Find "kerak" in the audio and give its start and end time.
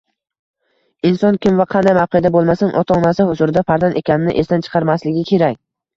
5.35-5.61